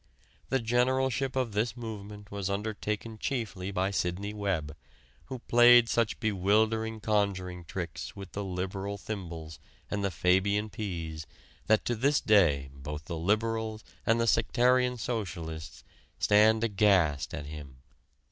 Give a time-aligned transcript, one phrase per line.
[0.49, 4.75] The generalship of this movement was undertaken chiefly by Sidney Webb,
[5.25, 9.59] who played such bewildering conjuring tricks with the Liberal thimbles
[9.91, 11.27] and the Fabian peas
[11.67, 15.83] that to this day both the Liberals and the sectarian Socialists
[16.17, 17.75] stand aghast at him."